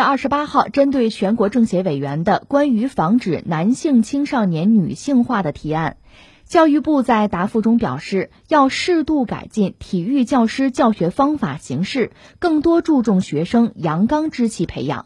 [0.00, 5.98] 月二十八号，针对全国政协委员的关于防止男性青少年女性化的提案，
[6.46, 15.04] 教育部在答复中表示，要适度改进体育教师教学方法形式，更多注重学生阳刚之气培养。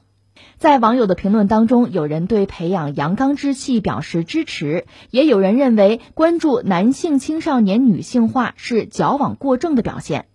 [0.58, 10.26] 在网友的评论当中，有人对培养阳刚之气表示支持，也有人认为关注男性青少年女性化是矫枉过正的表现。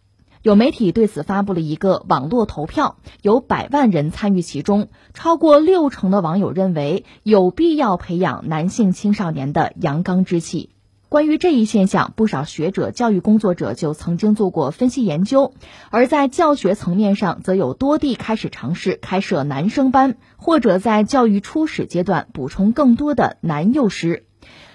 [0.42, 10.70] 有媒体对此发布了一个网络投票，有百万人参与其中，超过六成的网友认为有必要培养男性青少年的阳刚之气。
[11.10, 15.54] 关于这一现象，不少学者、教育工作者就曾经做过分析研究，
[15.90, 24.29] 而在教学层面上，则有多地开始尝试开设男生班，或者在教育初始阶段补充更多的男幼师。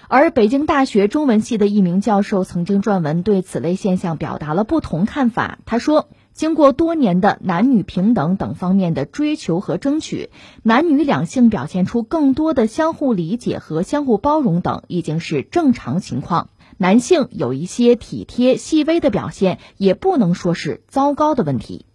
[0.07, 5.59] 而北京大学中文系的一名教授曾经撰文对此类现象表达了不同看法。
[5.65, 10.29] 他说：“经过多年的男女平等等方面的追求和争取，
[10.63, 16.49] 男女两性表现出更多的相互理解和相互包容等，已经是正常情况。
[16.77, 21.85] 男性有一些体贴细微的表现，也不能说是糟糕的问题。”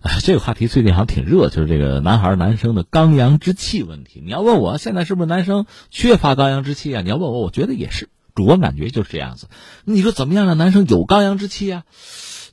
[0.00, 4.22] 哎，这个话题最近好像挺热，就是这个男孩男生的刚阳之气问题。
[4.24, 7.02] 你要问我现在是不是男生缺乏刚阳之气啊？
[7.02, 9.48] 你要问我，我觉得也是，主观感觉就是这样子。
[9.84, 11.84] 你说怎么样让男生有刚阳之气啊？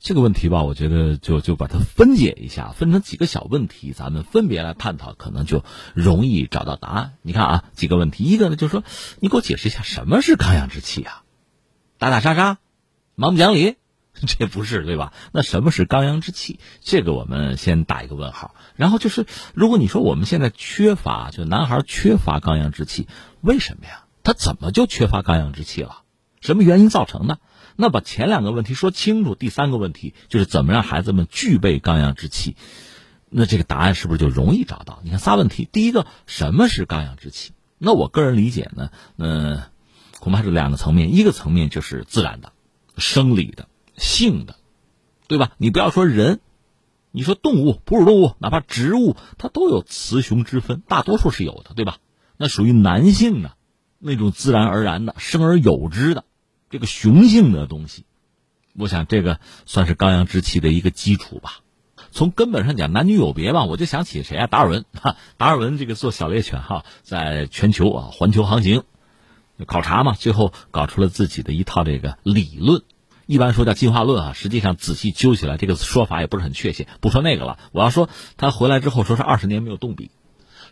[0.00, 5.62] 这个问题吧，我觉得就就把它分解一下，分成几个小问题，咱们分别来探讨，可能就
[5.94, 7.12] 容易找到答案。
[7.20, 8.82] 你看啊，几个问题，一个呢就是说，
[9.20, 11.22] 你给我解释一下什么是刚阳之气啊？
[11.98, 12.56] 打打杀杀，
[13.14, 13.76] 蛮不讲理。
[14.26, 15.12] 这不是对吧？
[15.32, 16.58] 那什么是刚阳之气？
[16.80, 18.54] 这个我们先打一个问号。
[18.76, 23.06] 然后就是，如果你说我们现在缺乏，就男孩缺乏刚阳之气，
[23.42, 24.04] 为什么呀？
[24.22, 26.02] 他怎么就缺乏刚阳之气了？
[26.40, 27.38] 什么原因造成的？
[27.76, 32.56] 那把前两个问题说清楚，第三个问题就是怎么让孩子们具备刚阳之气？
[33.28, 35.00] 那这个答案是不是就容易找到？
[35.04, 37.52] 你看仨问题，第一个什么是刚阳之气？
[37.78, 39.62] 那我个人理解呢，嗯，
[40.18, 42.52] 恐怕是两个层面，一个层面就是自然的、
[42.96, 43.66] 生理的。
[43.96, 44.56] 性的，
[45.28, 45.52] 对吧？
[45.58, 46.40] 你不要说人，
[47.10, 51.98] 你说动物，哺乳动物，哪怕植物，它都有雌雄之分，大多数是有的，对吧？
[52.38, 53.56] 那属于男性的，
[53.98, 56.24] 那种自然而然的、生而有之的
[56.70, 58.04] 这个雄性的东西，
[58.74, 61.60] 我想这个算是刚阳之气的一个基础吧。
[62.12, 64.46] 从根本上讲，男女有别吧，我就想起谁啊？
[64.46, 68.84] 达尔文哈，达尔文这个做小猎犬哈，在全球啊环球航行，
[69.66, 72.82] 考察嘛，最后搞出了自己的一套这个理论。
[73.26, 76.86] 一般说叫进化论啊，实际上仔细揪起来，这个说法也不是很确切。
[77.00, 80.10] 不说那个了，我要说他回来之后说是二十年没有动笔，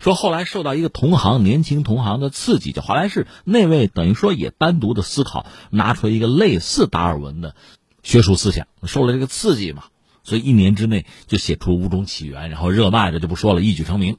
[0.01, 7.55] 说后来受到一个同行年轻同行的刺激，叫华莱士，那位等于说也单独的思考，拿出一个类似达尔文的
[8.03, 9.85] 学术思想，受了这个刺激嘛，
[10.23, 14.19] 所以一年之内就写出物种起源，然后热卖的就不说了，一举成名。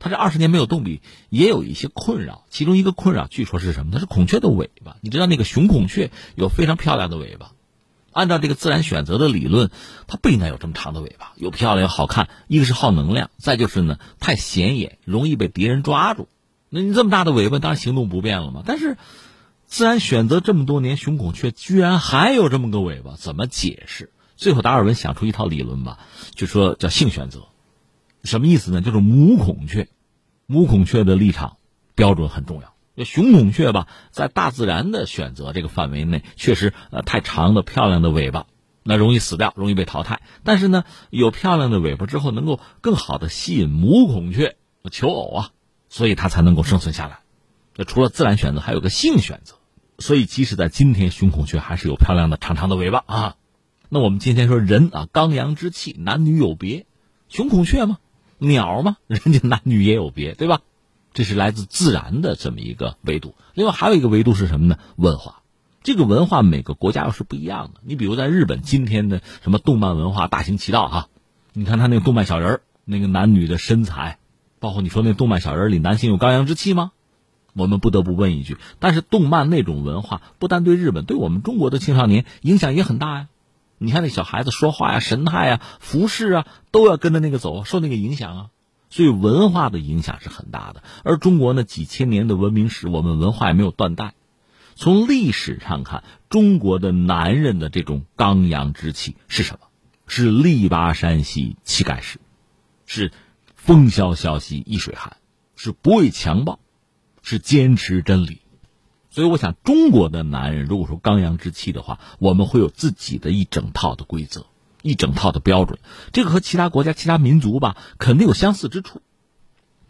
[0.00, 3.90] 他这二十年没有动笔，也有一些困扰，其中一个困扰据说是什么？
[3.92, 7.50] 它是孔雀的尾巴，你知道那个雄孔雀有非常漂亮的尾巴。
[8.18, 9.70] 按照这个自然选择的理论，
[10.08, 12.28] 它不应该有这么长的尾巴，又漂亮又好看。
[12.48, 16.28] 一个是耗能量，再就是呢太显眼，容易被敌人抓住。
[16.68, 18.62] 那你这么大的尾巴，当然行动不便了嘛。
[18.66, 18.96] 但是，
[19.66, 24.10] 自然选择这么多年，雄孔雀居然还有这么个尾巴，怎么解释？
[24.36, 25.98] 最后达尔文想出一套理论吧，
[26.34, 27.48] 就说叫性选择，
[28.24, 28.80] 什么意思呢？
[28.80, 29.88] 就是母孔雀，
[30.46, 31.56] 母孔雀的立场
[31.94, 32.72] 标准很重要。
[33.04, 38.46] 雄孔雀吧，在大自然的选择这个范围内，确实呃太长的漂亮的尾巴，
[38.82, 40.22] 那容易死掉，容易被淘汰。
[40.44, 44.56] 但是呢，有漂亮的尾巴之后，能够更好的吸引母孔雀
[44.90, 45.50] 求偶啊，
[45.88, 47.20] 所以它才能够生存下来。
[47.76, 49.54] 那除了自然选择，还有个性选择。
[50.00, 53.36] 所以即使在今天，雄孔雀还是有漂亮的长长的尾巴啊。
[53.88, 56.86] 那我们今天说人啊，刚阳之气，男女有别，
[57.28, 57.98] 雄孔雀吗？
[58.38, 58.96] 鸟吗？
[59.08, 60.60] 人家男女也有别，对吧？
[61.12, 64.78] 这是来自自然的这么一个维度，另外还有一个维度是什么呢？
[64.96, 65.42] 文化，
[65.82, 67.80] 这个文化每个国家又是不一样的。
[67.84, 71.08] 你比如在日本，今天的什么动漫文化大行其道哈，
[71.52, 74.18] 你看他那个动漫小人那个男女的身材，
[74.60, 76.92] 包括你说那动漫小人里男性有刚阳之气吗？
[77.54, 83.28] 我们不得不问一句，但是动漫那种文化不但对日本，对我们中国的青少年影响也很大呀。
[83.78, 88.46] 你看那小孩子说话呀、神态呀、服饰啊，都要跟着那个走，受那个影响啊。
[88.90, 94.14] 所以文化的影响是很大的，而中国呢几千年的文明史，我们文化也没有断代。
[94.74, 99.66] 从历史上看，中国的男人的这种刚阳之气是什么？
[100.06, 102.18] 是力拔山兮气盖世，
[102.86, 103.12] 是
[103.56, 105.18] 风萧萧兮易水寒，
[105.54, 106.60] 是不畏强暴，
[107.22, 108.40] 是坚持真理。
[109.10, 114.46] 所以，我想中国的男人如果说刚阳之气的话，我们会有自己的一整套的规则。
[114.82, 115.78] 一整套的标准，
[116.12, 119.02] 这个和其他国家、其他民族吧，肯定有相似之处。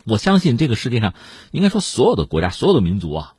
[0.04, 1.14] 我相信这个世界上，
[1.50, 3.34] 应该说所有的国家、所有的民族啊，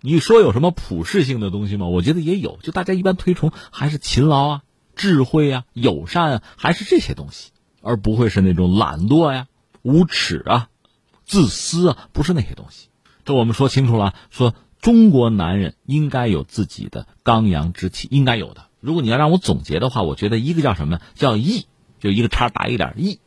[0.00, 1.86] 你说有什么普世性的东西吗？
[1.86, 4.62] 我觉得也有，就大家一般推崇还是勤劳啊、
[4.96, 7.50] 智慧啊、友善啊，还是这些东西，
[7.82, 9.48] 而不会是那种懒惰呀、
[9.82, 10.68] 无耻啊、
[11.26, 12.88] 自私啊，不是那些东西。
[13.26, 18.67] 这我们说清楚了，说中国男人应该有自己的刚阳之气，应该有的。
[18.80, 21.00] 如果你要让我总结的话，我觉得一个叫什么？
[21.14, 21.66] 叫义，
[22.00, 23.18] 就一个叉打一点义，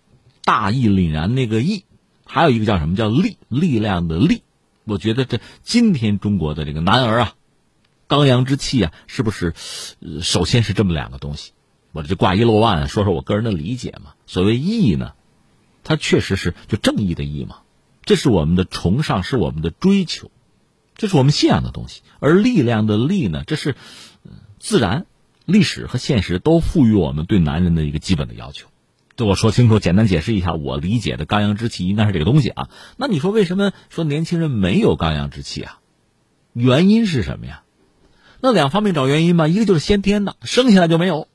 [0.45, 1.85] 大义凛然那个义。
[2.25, 4.43] 还有一个叫什么叫力，力量的力。
[4.85, 7.33] 我觉得这今天中国的这个男儿啊，
[8.07, 9.53] 刚阳之气啊，是不是？
[10.21, 11.51] 首先是这么两个东西。
[11.91, 14.13] 我这挂一漏万，说说我个人的理解嘛。
[14.25, 15.11] 所谓义呢，
[15.83, 17.57] 它确实是就正义的义嘛，
[18.05, 20.31] 这是我们的崇尚，是我们的追求，
[20.95, 22.01] 这是我们信仰的东西。
[22.21, 23.75] 而力量的力呢，这是
[24.57, 25.05] 自然。
[25.51, 28.67] 历史和现实都赋予我们对男人的一个基本的要求，
[29.15, 32.69] 这我说清楚，简单解释一下，我理解的刚阳之气应该是这个东西啊。
[32.97, 35.79] 那你说为什么说年轻人没有刚阳之气啊？
[36.53, 37.63] 原因是什么呀？
[38.41, 41.27] 那两方面找原因嘛，一个就是先天的，生下来就没有，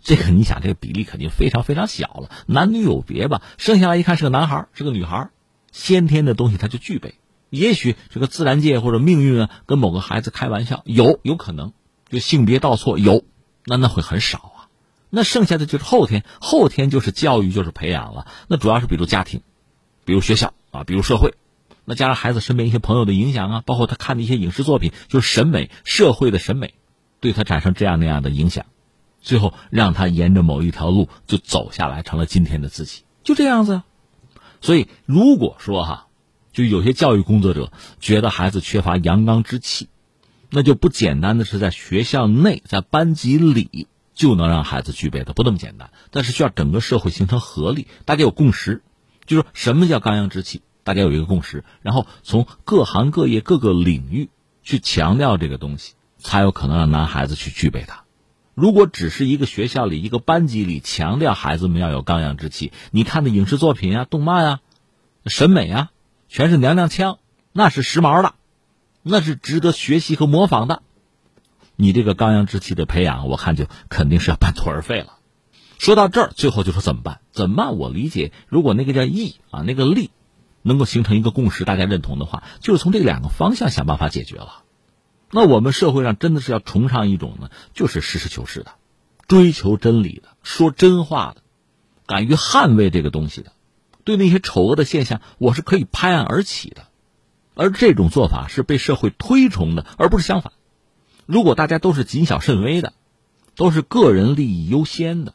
[0.00, 3.42] 这个你想这个比例肯定非常非常小了，男女有别吧？
[3.58, 5.30] 生下来一看是个男孩，是个女孩，
[5.72, 7.14] 先天的东西他就具备。
[7.50, 11.72] 也许这个自然界或者命运啊，跟某个孩子开玩笑，有有可能
[12.08, 13.24] 就性别倒错有。
[13.64, 14.58] 那那会很少啊，
[15.10, 18.26] 那剩下的就是后天，后天就是教育，就是培养了。
[18.48, 19.42] 那主要是比如家庭，
[20.04, 21.34] 比如学校啊，比如社会，
[21.84, 26.74] 那加上孩子身边一些朋友的影响啊，包括他看的一些影视作品，就是审美，社会的审美，
[27.20, 28.66] 对他产生这样那样的影响，
[29.20, 33.82] 最后让他沿着某一条路就走下来，成了今天的自己，就这样子。
[34.60, 36.06] 所以如果说哈，
[36.52, 39.88] 就有些教育工作者觉得孩子缺乏阳刚之气。
[40.54, 45.90] 那就不简单的是在学校内，在班级里就能让孩子具备的，不那么简单。
[46.10, 48.82] 但是需要整个社会形成合力，大家有共识，
[49.24, 54.28] 就是什么叫刚阳之气，大家有一个共识，然后从各行各业各个领域
[54.62, 58.04] 去强调这个东西，才有可能让男孩子去具备它。
[58.54, 64.60] 如果只是一个学校里一个班级里强调孩子们要有刚阳之气，你看的影视作品啊、动漫啊、
[65.24, 65.90] 审美啊，
[66.28, 67.18] 全是娘娘腔，
[67.52, 68.34] 那是时髦的。
[69.02, 70.82] 那是值得学习和模仿的，
[71.76, 75.18] 你这个刚阳之气的培养，我看就肯定是要半途而废了。
[75.78, 77.20] 说到这儿，最后就说怎么办？
[77.32, 77.76] 怎么办？
[77.76, 80.12] 我理解，如果那个叫义啊，那个力，
[80.62, 84.62] 能够形成一个共识，大家认同的话，就是从这两个方向想办法解决了。
[85.32, 88.72] 那我们社会上真的是要崇尚一种呢，就是实事求是的，
[89.26, 91.42] 追求真理的，说真话的，
[92.06, 93.50] 敢于捍卫这个东西的，
[94.04, 96.86] 对那些丑恶的现象，我是可以拍案而起的。
[97.54, 100.52] 而这种做法是被社会推崇的，而不是相反。
[101.26, 102.94] 如果大家都是谨小慎微的，
[103.54, 105.34] 都是个人利益优先的，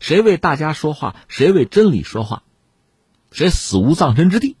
[0.00, 2.42] 谁为大家说话，谁为真理说话，
[3.30, 4.56] 谁死无葬身之地，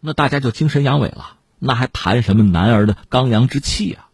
[0.00, 4.08] 那大家就精神阳痿了，那还谈什么男儿的刚阳之气啊？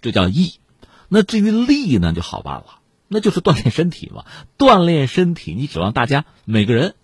[0.00, 0.60] 这叫义。
[1.08, 4.24] 那至于利呢，就好办了，那就是锻炼身体嘛。
[4.58, 6.94] 锻炼身体，你指望大家每个人。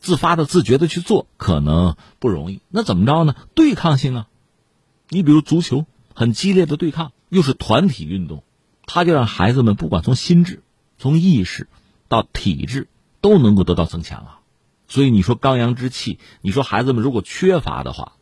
[0.00, 2.60] 自发的、自觉的去做，可能不容易。
[2.68, 3.34] 那怎么着呢？
[3.54, 4.28] 对抗性啊，
[5.08, 8.44] 你比如足球，很激烈的对抗，又是团体运动，
[8.86, 10.62] 他就让孩子们不管从心智、
[10.98, 11.68] 从意识
[12.08, 12.88] 到体质
[13.20, 14.40] 都能够得到增强啊。
[14.86, 18.12] 所以你说刚阳之气，你说孩子们如果缺乏的话，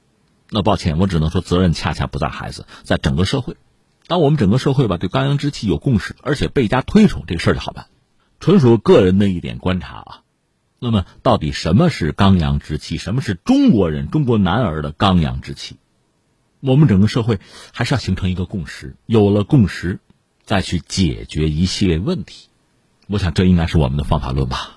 [0.50, 3.56] 那抱歉，我只能说责任恰恰不在孩子，在整个社会。
[4.08, 7.86] 当我们整个社会吧对刚阳之气有共识，而且倍加推崇，这个事儿就好办。
[8.40, 10.22] 纯属个人的一点观察啊。
[10.78, 12.98] 那么，到底什么是刚阳之气？
[12.98, 15.76] 什么是中国人、中国男儿的刚阳之气？
[16.60, 17.40] 我们整个社会
[17.72, 20.00] 还是要形成一个共识，有了共识，
[20.44, 22.48] 再去解决一系列问题。
[23.06, 24.75] 我想，这应该是我们的方法论吧。